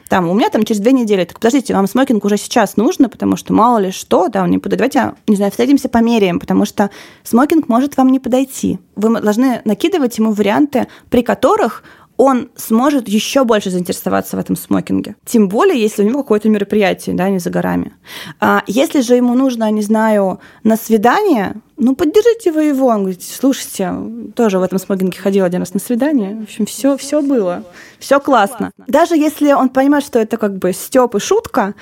Там, 0.08 0.28
у 0.28 0.34
меня 0.34 0.48
там 0.48 0.64
через 0.64 0.80
две 0.80 0.92
недели, 0.92 1.24
так 1.24 1.38
подождите, 1.38 1.74
вам 1.74 1.86
смокинг 1.86 2.24
уже 2.24 2.36
сейчас 2.36 2.76
нужно, 2.76 3.08
потому 3.08 3.36
что 3.36 3.52
мало 3.52 3.78
ли 3.78 3.90
что, 3.90 4.28
да, 4.28 4.46
не 4.46 4.58
подойдет. 4.58 4.92
Давайте, 4.92 5.16
не 5.26 5.36
знаю, 5.36 5.50
встретимся, 5.50 5.88
померяем, 5.88 6.40
потому 6.40 6.64
что 6.64 6.90
смокинг 7.24 7.68
может 7.68 7.96
вам 7.96 8.08
не 8.08 8.20
подойти. 8.20 8.78
Вы 8.96 9.20
должны 9.20 9.60
накидывать 9.64 10.16
ему 10.18 10.32
варианты, 10.32 10.88
при 11.10 11.22
которых 11.22 11.82
он 12.18 12.50
сможет 12.56 13.08
еще 13.08 13.44
больше 13.44 13.70
заинтересоваться 13.70 14.37
в 14.37 14.40
этом 14.40 14.56
смокинге. 14.56 15.14
Тем 15.25 15.48
более, 15.48 15.80
если 15.80 16.02
у 16.02 16.06
него 16.06 16.22
какое-то 16.22 16.48
мероприятие, 16.48 17.14
да, 17.14 17.30
не 17.30 17.38
за 17.38 17.48
горами. 17.48 17.92
А 18.40 18.64
если 18.66 19.00
же 19.00 19.14
ему 19.14 19.34
нужно, 19.34 19.70
не 19.70 19.82
знаю, 19.82 20.40
на 20.64 20.76
свидание, 20.76 21.54
ну, 21.76 21.94
поддержите 21.94 22.50
вы 22.50 22.64
его. 22.64 22.88
Он 22.88 23.02
говорит, 23.02 23.22
слушайте, 23.22 23.94
тоже 24.34 24.58
в 24.58 24.62
этом 24.62 24.80
смокинге 24.80 25.16
ходил 25.16 25.44
один 25.44 25.60
раз 25.60 25.75
на 25.75 25.80
свидание. 25.80 26.34
В 26.40 26.42
общем, 26.42 26.66
все, 26.66 26.96
все 26.96 27.22
было. 27.22 27.62
Все 28.00 28.18
классно. 28.18 28.72
Даже 28.88 29.16
если 29.16 29.52
он 29.52 29.68
понимает, 29.68 30.04
что 30.04 30.18
это 30.18 30.37
как 30.38 30.58
бы 30.58 30.72
стёб 30.72 31.14
и 31.14 31.20
шутка, 31.20 31.75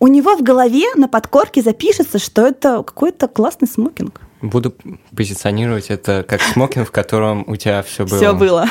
у 0.00 0.08
него 0.08 0.36
в 0.36 0.42
голове 0.42 0.86
на 0.96 1.06
подкорке 1.06 1.62
запишется, 1.62 2.18
что 2.18 2.44
это 2.44 2.82
какой-то 2.82 3.28
классный 3.28 3.68
смокинг. 3.68 4.20
Буду 4.42 4.74
позиционировать 5.14 5.86
это 5.90 6.24
как 6.26 6.42
смокинг, 6.42 6.88
в 6.88 6.90
котором 6.90 7.44
у 7.46 7.56
тебя 7.56 7.82
все 7.82 8.06
было. 8.06 8.16
Все 8.18 8.34
было. 8.34 8.66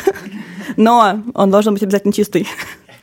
Но 0.78 1.24
он 1.34 1.52
должен 1.52 1.74
быть 1.74 1.84
обязательно 1.84 2.14
чистый. 2.14 2.48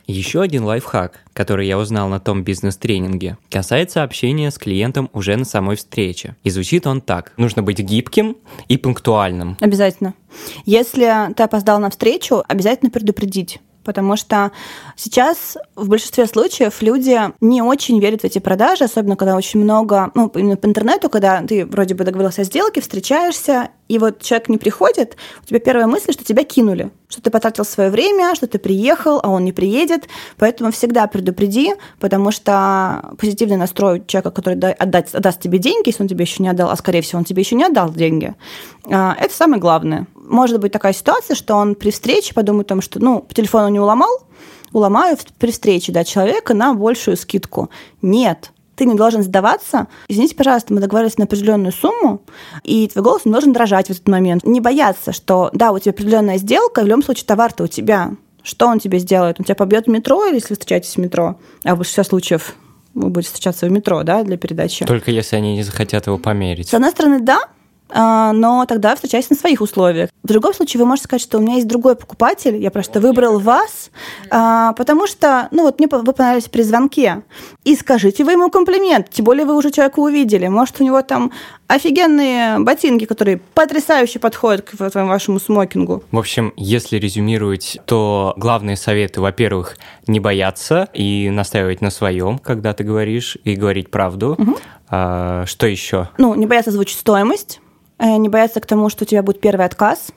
Еще 0.05 0.41
один 0.41 0.65
лайфхак, 0.65 1.21
который 1.31 1.65
я 1.65 1.77
узнал 1.77 2.09
на 2.09 2.19
том 2.19 2.43
бизнес-тренинге, 2.43 3.37
касается 3.49 4.03
общения 4.03 4.51
с 4.51 4.57
клиентом 4.57 5.09
уже 5.13 5.37
на 5.37 5.45
самой 5.45 5.77
встрече. 5.77 6.35
И 6.43 6.49
звучит 6.49 6.85
он 6.85 6.99
так. 6.99 7.31
Нужно 7.37 7.63
быть 7.63 7.79
гибким 7.79 8.35
и 8.67 8.77
пунктуальным. 8.77 9.57
Обязательно. 9.61 10.13
Если 10.65 11.33
ты 11.35 11.43
опоздал 11.43 11.79
на 11.79 11.89
встречу, 11.89 12.43
обязательно 12.47 12.91
предупредить 12.91 13.59
потому 13.83 14.15
что 14.15 14.51
сейчас 14.95 15.57
в 15.75 15.87
большинстве 15.87 16.25
случаев 16.25 16.81
люди 16.81 17.19
не 17.41 17.61
очень 17.61 17.99
верят 17.99 18.21
в 18.21 18.25
эти 18.25 18.39
продажи, 18.39 18.85
особенно 18.85 19.15
когда 19.15 19.35
очень 19.35 19.61
много, 19.61 20.11
ну, 20.15 20.31
именно 20.35 20.57
по 20.57 20.65
интернету, 20.65 21.09
когда 21.09 21.41
ты 21.41 21.65
вроде 21.65 21.95
бы 21.95 22.03
договорился 22.03 22.41
о 22.41 22.45
сделке, 22.45 22.81
встречаешься, 22.81 23.69
и 23.89 23.99
вот 23.99 24.21
человек 24.21 24.49
не 24.49 24.57
приходит, 24.57 25.17
у 25.43 25.45
тебя 25.45 25.59
первая 25.59 25.87
мысль, 25.87 26.13
что 26.13 26.23
тебя 26.23 26.43
кинули, 26.43 26.91
что 27.09 27.21
ты 27.21 27.29
потратил 27.29 27.65
свое 27.65 27.89
время, 27.89 28.33
что 28.35 28.47
ты 28.47 28.57
приехал, 28.57 29.19
а 29.21 29.29
он 29.29 29.43
не 29.43 29.51
приедет, 29.51 30.07
поэтому 30.37 30.71
всегда 30.71 31.07
предупреди, 31.07 31.75
потому 31.99 32.31
что 32.31 33.13
позитивный 33.19 33.57
настрой 33.57 34.03
человека, 34.07 34.31
который 34.31 34.55
отдать, 34.55 35.13
отдаст 35.13 35.41
тебе 35.41 35.59
деньги, 35.59 35.89
если 35.89 36.03
он 36.03 36.09
тебе 36.09 36.23
еще 36.23 36.41
не 36.41 36.49
отдал, 36.49 36.69
а 36.69 36.75
скорее 36.75 37.01
всего 37.01 37.19
он 37.19 37.25
тебе 37.25 37.41
еще 37.41 37.55
не 37.55 37.65
отдал 37.65 37.91
деньги, 37.91 38.33
а, 38.89 39.15
это 39.19 39.33
самое 39.33 39.61
главное 39.61 40.07
может 40.23 40.59
быть 40.59 40.71
такая 40.71 40.93
ситуация, 40.93 41.35
что 41.35 41.55
он 41.55 41.75
при 41.75 41.91
встрече 41.91 42.33
подумает 42.33 42.67
о 42.67 42.69
том, 42.69 42.81
что, 42.81 42.99
ну, 42.99 43.19
по 43.19 43.33
телефону 43.33 43.69
не 43.69 43.79
уломал, 43.79 44.23
уломаю 44.71 45.17
при 45.37 45.51
встрече, 45.51 45.91
да, 45.91 46.03
человека 46.03 46.53
на 46.53 46.73
большую 46.73 47.17
скидку. 47.17 47.69
Нет, 48.01 48.51
ты 48.75 48.85
не 48.85 48.95
должен 48.95 49.23
сдаваться. 49.23 49.87
Извините, 50.07 50.35
пожалуйста, 50.35 50.73
мы 50.73 50.81
договорились 50.81 51.17
на 51.17 51.25
определенную 51.25 51.71
сумму, 51.71 52.21
и 52.63 52.87
твой 52.87 53.03
голос 53.03 53.25
не 53.25 53.31
должен 53.31 53.53
дрожать 53.53 53.87
в 53.87 53.91
этот 53.91 54.07
момент. 54.07 54.43
Не 54.43 54.61
бояться, 54.61 55.11
что, 55.11 55.49
да, 55.53 55.71
у 55.71 55.79
тебя 55.79 55.91
определенная 55.91 56.37
сделка, 56.37 56.81
в 56.81 56.87
любом 56.87 57.03
случае 57.03 57.25
товар-то 57.25 57.63
у 57.63 57.67
тебя. 57.67 58.11
Что 58.41 58.67
он 58.67 58.79
тебе 58.79 58.99
сделает? 58.99 59.39
Он 59.39 59.45
тебя 59.45 59.55
побьет 59.55 59.85
в 59.85 59.89
метро, 59.89 60.25
или 60.25 60.35
если 60.35 60.49
вы 60.49 60.55
встречаетесь 60.55 60.95
в 60.95 60.97
метро? 60.97 61.37
А 61.63 61.75
в 61.75 61.77
большинстве 61.77 62.03
случаев 62.03 62.55
вы 62.93 63.09
будете 63.09 63.29
встречаться 63.29 63.67
в 63.67 63.71
метро, 63.71 64.03
да, 64.03 64.23
для 64.23 64.37
передачи. 64.37 64.85
Только 64.85 65.11
если 65.11 65.35
они 65.35 65.55
не 65.55 65.63
захотят 65.63 66.07
его 66.07 66.17
померить. 66.17 66.67
С 66.67 66.73
одной 66.73 66.91
стороны, 66.91 67.21
да, 67.21 67.39
но 67.93 68.65
тогда 68.67 68.95
встречайтесь 68.95 69.29
на 69.29 69.35
своих 69.35 69.61
условиях. 69.61 70.09
В 70.23 70.27
другом 70.27 70.53
случае 70.53 70.81
вы 70.81 70.87
можете 70.87 71.05
сказать, 71.05 71.21
что 71.21 71.37
у 71.37 71.41
меня 71.41 71.55
есть 71.55 71.67
другой 71.67 71.95
покупатель, 71.95 72.55
я 72.57 72.71
просто 72.71 72.99
выбрал 72.99 73.39
вас, 73.39 73.91
а, 74.29 74.73
потому 74.73 75.05
что, 75.07 75.47
ну 75.51 75.63
вот 75.63 75.79
мне 75.79 75.87
вы 75.91 76.13
понравились 76.13 76.47
при 76.49 76.61
звонке. 76.61 77.23
И 77.63 77.75
скажите 77.75 78.23
вы 78.23 78.33
ему 78.33 78.49
комплимент, 78.49 79.09
тем 79.09 79.25
более 79.25 79.45
вы 79.45 79.55
уже 79.55 79.71
человека 79.71 79.99
увидели. 79.99 80.47
Может, 80.47 80.81
у 80.81 80.83
него 80.83 81.01
там 81.01 81.31
офигенные 81.67 82.59
ботинки, 82.59 83.05
которые 83.05 83.37
потрясающе 83.37 84.19
подходят 84.19 84.61
к 84.61 84.73
вашему 84.79 85.39
смокингу. 85.39 86.03
В 86.11 86.17
общем, 86.17 86.53
если 86.55 86.97
резюмировать, 86.97 87.79
то 87.85 88.33
главные 88.37 88.77
советы, 88.77 89.21
во-первых, 89.21 89.77
не 90.07 90.19
бояться 90.19 90.87
и 90.93 91.29
настаивать 91.29 91.81
на 91.81 91.89
своем, 91.89 92.37
когда 92.37 92.73
ты 92.73 92.83
говоришь, 92.83 93.37
и 93.43 93.55
говорить 93.55 93.91
правду. 93.91 94.35
Угу. 94.37 94.57
А, 94.89 95.45
что 95.47 95.65
еще? 95.65 96.09
Ну, 96.17 96.35
не 96.35 96.45
бояться 96.45 96.69
озвучить 96.69 96.99
стоимость. 96.99 97.59
Э, 97.99 98.17
не 98.17 98.29
бояться 98.29 98.59
к 98.59 98.65
тому, 98.65 98.89
что 98.89 99.03
у 99.03 99.07
тебя 99.07 99.23
будет 99.23 99.39
первый 99.39 99.65
отказ. 99.65 100.11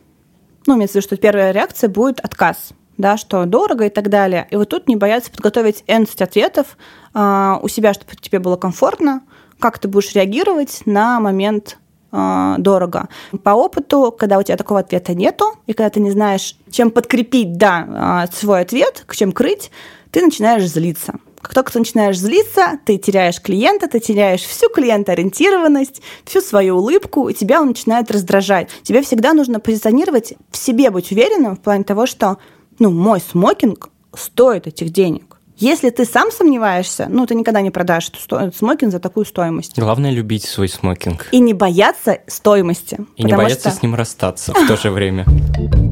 Ну, 0.67 0.77
имеется 0.77 0.95
в 0.95 0.97
виду, 0.97 1.07
что 1.07 1.17
первая 1.17 1.53
реакция 1.53 1.89
будет 1.89 2.21
отказ. 2.21 2.73
да, 2.99 3.17
что 3.17 3.45
дорого 3.45 3.87
и 3.87 3.91
так 3.91 4.09
далее. 4.09 4.47
И 4.51 4.57
вот 4.57 4.71
тут 4.71 4.89
не 4.89 4.97
бояться 4.97 5.31
подготовить 5.31 5.85
N 5.87 6.07
ответов 6.19 6.79
э, 7.15 7.55
у 7.63 7.69
себя, 7.69 7.93
чтобы 7.93 8.17
тебе 8.17 8.39
было 8.39 8.57
комфортно, 8.57 9.23
как 9.59 9.79
ты 9.79 9.89
будешь 9.89 10.15
реагировать 10.15 10.83
на 10.87 11.21
момент 11.21 11.79
э, 12.13 12.55
дорого. 12.59 13.09
По 13.43 13.51
опыту, 13.51 14.15
когда 14.19 14.39
у 14.39 14.43
тебя 14.43 14.57
такого 14.57 14.81
ответа 14.81 15.15
нету, 15.15 15.45
и 15.67 15.75
когда 15.75 15.91
ты 15.91 16.01
не 16.01 16.11
знаешь, 16.11 16.57
чем 16.71 16.91
подкрепить, 16.91 17.59
да, 17.59 18.27
э, 18.29 18.35
свой 18.35 18.61
ответ, 18.61 19.05
к 19.07 19.15
чем 19.15 19.33
крыть, 19.33 19.71
ты 20.11 20.25
начинаешь 20.25 20.67
злиться. 20.67 21.15
Как 21.47 21.55
только 21.55 21.73
ты 21.73 21.79
начинаешь 21.79 22.19
злиться, 22.19 22.81
ты 22.85 22.99
теряешь 22.99 23.41
клиента, 23.41 23.87
ты 23.87 24.01
теряешь 24.01 24.41
всю 24.41 24.69
клиентоориентированность, 24.69 26.03
всю 26.25 26.41
свою 26.41 26.79
улыбку, 26.79 27.29
и 27.29 27.35
тебя 27.35 27.61
он 27.61 27.69
начинает 27.69 28.11
раздражать. 28.11 28.69
Тебе 28.83 29.01
всегда 29.01 29.33
нужно 29.33 29.61
позиционировать 29.61 30.35
в 30.51 30.57
себе, 30.57 30.91
быть 30.91 31.13
уверенным 31.13 31.55
в 31.55 31.61
плане 31.61 31.85
того, 31.85 32.07
что 32.07 32.39
ну, 32.81 32.91
мой 32.91 33.21
смокинг 33.21 33.91
стоит 34.13 34.67
этих 34.67 34.91
денег. 34.91 35.37
Если 35.57 35.91
ты 35.91 36.05
сам 36.05 36.33
сомневаешься, 36.33 37.07
ну, 37.09 37.27
ты 37.27 37.37
никогда 37.37 37.61
не 37.61 37.71
продашь 37.71 38.11
эту 38.11 38.53
смокинг 38.53 38.91
за 38.91 38.99
такую 38.99 39.25
стоимость. 39.25 39.79
Главное 39.79 40.11
любить 40.11 40.43
свой 40.43 40.69
смокинг. 40.69 41.29
И 41.31 41.39
не 41.39 41.55
бояться 41.55 42.19
стоимости. 42.27 42.99
И 43.15 43.23
не 43.23 43.37
бояться 43.37 43.71
что... 43.71 43.79
с 43.79 43.83
ним 43.85 43.95
расстаться 43.95 44.53
в 44.53 44.67
то 44.67 44.77
же 44.77 44.91
время. 44.91 45.25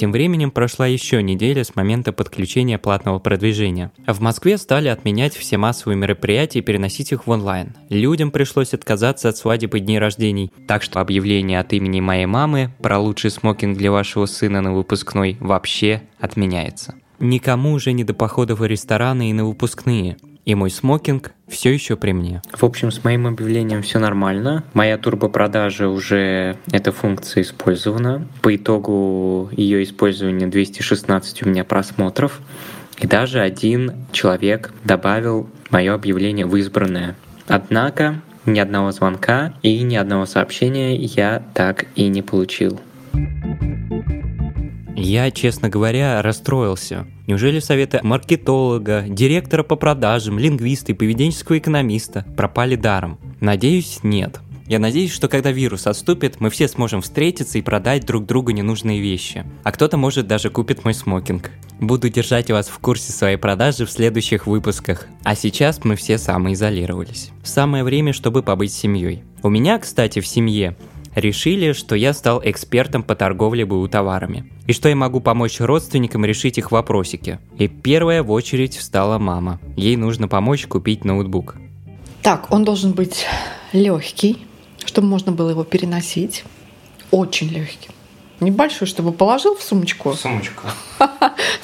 Тем 0.00 0.12
временем 0.12 0.50
прошла 0.50 0.86
еще 0.86 1.22
неделя 1.22 1.62
с 1.62 1.76
момента 1.76 2.10
подключения 2.14 2.78
платного 2.78 3.18
продвижения. 3.18 3.92
В 4.06 4.18
Москве 4.22 4.56
стали 4.56 4.88
отменять 4.88 5.36
все 5.36 5.58
массовые 5.58 5.98
мероприятия 5.98 6.60
и 6.60 6.62
переносить 6.62 7.12
их 7.12 7.26
в 7.26 7.30
онлайн. 7.30 7.74
Людям 7.90 8.30
пришлось 8.30 8.72
отказаться 8.72 9.28
от 9.28 9.36
свадеб 9.36 9.74
и 9.74 9.80
дней 9.80 9.98
рождений, 9.98 10.54
так 10.66 10.82
что 10.82 11.00
объявление 11.00 11.60
от 11.60 11.74
имени 11.74 12.00
моей 12.00 12.24
мамы 12.24 12.74
про 12.80 12.98
лучший 12.98 13.30
смокинг 13.30 13.76
для 13.76 13.92
вашего 13.92 14.24
сына 14.24 14.62
на 14.62 14.72
выпускной 14.72 15.36
вообще 15.38 16.00
отменяется. 16.18 16.94
Никому 17.18 17.72
уже 17.72 17.92
не 17.92 18.02
до 18.02 18.14
походов 18.14 18.60
в 18.60 18.64
рестораны 18.64 19.28
и 19.28 19.34
на 19.34 19.44
выпускные 19.44 20.16
и 20.44 20.54
мой 20.54 20.70
смокинг 20.70 21.32
все 21.48 21.72
еще 21.72 21.96
при 21.96 22.12
мне. 22.12 22.42
В 22.52 22.64
общем, 22.64 22.90
с 22.90 23.04
моим 23.04 23.26
объявлением 23.26 23.82
все 23.82 23.98
нормально. 23.98 24.64
Моя 24.72 24.98
турбопродажа 24.98 25.88
уже 25.88 26.56
эта 26.70 26.92
функция 26.92 27.42
использована. 27.42 28.26
По 28.42 28.54
итогу 28.54 29.50
ее 29.52 29.82
использования 29.82 30.46
216 30.46 31.42
у 31.44 31.48
меня 31.48 31.64
просмотров. 31.64 32.40
И 32.98 33.06
даже 33.06 33.40
один 33.40 33.92
человек 34.12 34.72
добавил 34.84 35.48
мое 35.70 35.94
объявление 35.94 36.46
в 36.46 36.56
избранное. 36.56 37.16
Однако 37.46 38.20
ни 38.46 38.58
одного 38.58 38.92
звонка 38.92 39.54
и 39.62 39.82
ни 39.82 39.96
одного 39.96 40.26
сообщения 40.26 40.96
я 40.96 41.42
так 41.54 41.86
и 41.94 42.08
не 42.08 42.22
получил. 42.22 42.80
Я, 45.02 45.30
честно 45.30 45.70
говоря, 45.70 46.20
расстроился. 46.20 47.06
Неужели 47.26 47.58
советы 47.58 48.00
маркетолога, 48.02 49.06
директора 49.08 49.62
по 49.62 49.76
продажам, 49.76 50.38
лингвиста 50.38 50.92
и 50.92 50.94
поведенческого 50.94 51.58
экономиста 51.58 52.26
пропали 52.36 52.76
даром? 52.76 53.18
Надеюсь, 53.40 54.00
нет. 54.02 54.40
Я 54.66 54.78
надеюсь, 54.78 55.10
что 55.10 55.28
когда 55.28 55.50
вирус 55.50 55.86
отступит, 55.86 56.38
мы 56.38 56.50
все 56.50 56.68
сможем 56.68 57.00
встретиться 57.00 57.58
и 57.58 57.62
продать 57.62 58.04
друг 58.04 58.26
другу 58.26 58.50
ненужные 58.50 59.00
вещи. 59.00 59.44
А 59.64 59.72
кто-то, 59.72 59.96
может, 59.96 60.26
даже 60.26 60.50
купит 60.50 60.84
мой 60.84 60.92
смокинг. 60.92 61.50
Буду 61.80 62.10
держать 62.10 62.50
вас 62.50 62.68
в 62.68 62.78
курсе 62.78 63.10
своей 63.10 63.38
продажи 63.38 63.86
в 63.86 63.90
следующих 63.90 64.46
выпусках. 64.46 65.06
А 65.24 65.34
сейчас 65.34 65.82
мы 65.82 65.96
все 65.96 66.18
самоизолировались. 66.18 67.30
Самое 67.42 67.84
время, 67.84 68.12
чтобы 68.12 68.42
побыть 68.42 68.72
семьей. 68.72 69.24
У 69.42 69.48
меня, 69.48 69.78
кстати, 69.78 70.20
в 70.20 70.26
семье 70.26 70.76
решили, 71.14 71.72
что 71.72 71.94
я 71.94 72.12
стал 72.12 72.40
экспертом 72.44 73.02
по 73.02 73.14
торговле 73.14 73.64
БУ 73.64 73.88
товарами, 73.88 74.50
и 74.66 74.72
что 74.72 74.88
я 74.88 74.96
могу 74.96 75.20
помочь 75.20 75.60
родственникам 75.60 76.24
решить 76.24 76.58
их 76.58 76.70
вопросики. 76.72 77.38
И 77.58 77.68
первая 77.68 78.22
в 78.22 78.30
очередь 78.30 78.76
встала 78.76 79.18
мама. 79.18 79.60
Ей 79.76 79.96
нужно 79.96 80.28
помочь 80.28 80.66
купить 80.66 81.04
ноутбук. 81.04 81.56
Так, 82.22 82.52
он 82.52 82.64
должен 82.64 82.92
быть 82.92 83.26
легкий, 83.72 84.38
чтобы 84.84 85.08
можно 85.08 85.32
было 85.32 85.50
его 85.50 85.64
переносить. 85.64 86.44
Очень 87.10 87.48
легкий. 87.48 87.88
Небольшой, 88.40 88.86
чтобы 88.86 89.12
положил 89.12 89.54
в 89.54 89.62
сумочку. 89.62 90.10
В 90.10 90.16
сумочку. 90.16 90.62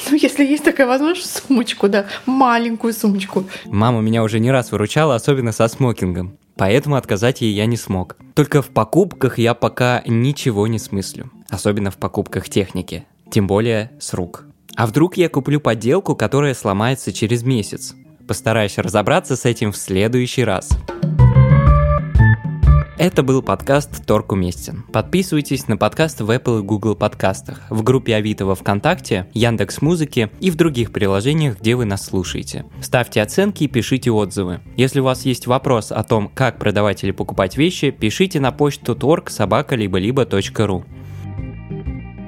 Ну, 0.09 0.17
если 0.17 0.45
есть 0.45 0.63
такая 0.63 0.87
возможность, 0.87 1.43
сумочку, 1.49 1.89
да. 1.89 2.07
Маленькую 2.27 2.93
сумочку. 2.93 3.45
Мама 3.65 4.01
меня 4.03 4.23
уже 4.23 4.39
не 4.39 4.53
раз 4.53 4.71
выручала, 4.71 5.17
особенно 5.17 5.51
со 5.51 5.67
смокингом 5.67 6.39
поэтому 6.57 6.97
отказать 6.97 7.41
ей 7.41 7.53
я 7.53 7.67
не 7.67 7.77
смог. 7.77 8.17
Только 8.35 8.63
в 8.63 8.69
покупках 8.69 9.39
я 9.39 9.55
пока 9.55 10.03
ничего 10.07 10.67
не 10.67 10.79
смыслю, 10.79 11.31
особенно 11.49 11.91
в 11.91 11.97
покупках 11.97 12.49
техники, 12.49 13.07
тем 13.31 13.47
более 13.47 13.93
с 14.01 14.13
рук. 14.15 14.45
А 14.75 14.87
вдруг 14.87 15.17
я 15.17 15.29
куплю 15.29 15.61
подделку, 15.61 16.15
которая 16.15 16.55
сломается 16.55 17.13
через 17.13 17.43
месяц? 17.43 17.95
Постараюсь 18.29 18.77
разобраться 18.77 19.37
с 19.37 19.45
этим 19.45 19.73
в 19.73 19.77
следующий 19.77 20.45
раз. 20.45 20.71
Это 22.99 23.23
был 23.23 23.43
подкаст 23.43 24.07
«Торг 24.07 24.33
уместен». 24.33 24.85
Подписывайтесь 24.91 25.69
на 25.69 25.77
подкаст 25.77 26.23
в 26.23 26.31
Apple 26.31 26.61
и 26.61 26.63
Google 26.63 26.95
подкастах, 26.97 27.61
в 27.69 27.83
группе 27.83 28.15
Авито 28.15 28.47
во 28.47 28.55
Вконтакте, 28.55 29.29
Яндекс 29.35 29.83
Музыки 29.83 30.31
и 30.41 30.51
в 30.51 30.57
других 30.57 30.93
приложениях, 30.93 31.61
где 31.61 31.75
вы 31.77 31.85
нас 31.85 32.07
слушаете. 32.07 32.65
Ставьте 32.81 33.21
оценки 33.21 33.65
и 33.65 33.69
пишите 33.69 34.11
отзывы. 34.11 34.61
Если 34.79 35.01
у 35.01 35.05
вас 35.05 35.27
есть 35.27 35.47
вопрос 35.47 35.93
о 35.93 36.03
том, 36.05 36.31
как 36.35 36.59
продавать 36.59 37.05
или 37.05 37.11
покупать 37.11 37.59
вещи, 37.59 37.91
пишите 37.91 38.41
на 38.41 38.51
почту 38.51 38.95
торг 38.95 39.29
собака 39.29 39.77
либо 39.77 39.99
либо.ру. 39.99 40.87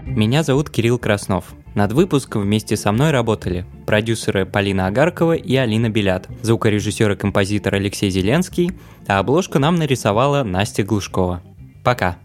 Меня 0.05 0.43
зовут 0.43 0.69
Кирилл 0.69 0.99
Краснов. 0.99 1.47
Над 1.79 1.93
выпуском 1.93 2.43
вместе 2.43 2.77
со 2.77 2.91
мной 2.91 3.13
работали 3.13 3.65
продюсеры 3.87 4.45
Полина 4.45 4.89
Агаркова 4.89 5.35
и 5.35 5.55
Алина 5.55 5.89
Белят, 5.89 6.27
звукорежиссер 6.43 7.13
и 7.13 7.15
композитор 7.15 7.77
Алексей 7.77 8.11
Зеленский, 8.11 8.73
а 9.07 9.21
обложку 9.21 9.61
нам 9.61 9.77
нарисовала 9.77 10.43
Настя 10.43 10.83
Глушкова. 10.83 11.41
Пока! 11.85 12.17